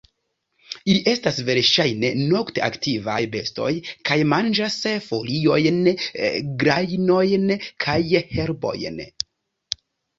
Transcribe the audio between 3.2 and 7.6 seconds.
bestoj kaj manĝas foliojn, grajnojn